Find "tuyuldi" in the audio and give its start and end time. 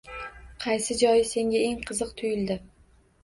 2.21-2.57